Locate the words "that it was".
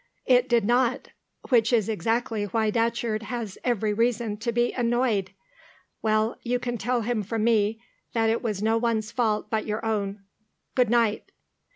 8.13-8.63